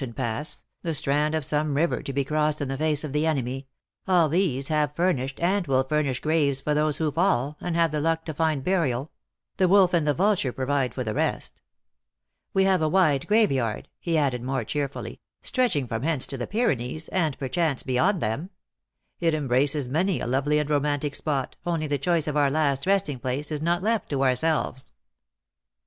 181 0.01 0.15
tain 0.15 0.35
pass, 0.41 0.65
the 0.81 0.95
strand 0.95 1.35
of 1.35 1.45
some 1.45 1.75
river 1.75 2.01
to 2.01 2.11
be 2.11 2.23
crossed 2.23 2.59
in 2.59 2.67
the 2.69 2.77
face 2.79 3.03
of 3.03 3.13
the 3.13 3.27
enemy 3.27 3.67
all 4.07 4.27
these 4.29 4.69
have 4.69 4.95
furnished, 4.95 5.39
and 5.39 5.67
will 5.67 5.83
furnish 5.83 6.21
graves 6.21 6.59
for 6.59 6.73
those 6.73 6.97
who 6.97 7.11
fall, 7.11 7.55
and 7.61 7.75
have 7.75 7.91
the 7.91 8.01
luck 8.01 8.25
to 8.25 8.33
find 8.33 8.63
burial; 8.63 9.11
the 9.57 9.67
wolf 9.67 9.93
and 9.93 10.07
the 10.07 10.13
vulture 10.15 10.51
provide 10.51 10.91
for 10.91 11.03
the 11.03 11.13
rest. 11.13 11.61
We 12.51 12.63
have 12.63 12.81
a 12.81 12.89
wide 12.89 13.27
graveyard," 13.27 13.89
he 13.99 14.17
added, 14.17 14.41
more 14.41 14.63
cheerfully," 14.63 15.21
stretching 15.43 15.85
from 15.87 16.01
hence 16.01 16.25
to 16.25 16.37
the 16.39 16.47
Pyr 16.47 16.73
enees, 16.75 17.07
and, 17.11 17.37
perchance, 17.37 17.83
beyond 17.83 18.21
them. 18.23 18.49
It 19.19 19.35
embraces 19.35 19.87
many 19.87 20.19
a 20.19 20.25
lovely 20.25 20.57
and 20.57 20.67
romantic 20.67 21.13
spot, 21.13 21.57
only 21.63 21.85
the 21.85 21.99
choice 21.99 22.27
of 22.27 22.35
our 22.35 22.49
last 22.49 22.87
resting 22.87 23.19
place 23.19 23.51
is 23.51 23.61
not 23.61 23.83
left 23.83 24.09
to 24.09 24.23
ourselves." 24.23 24.93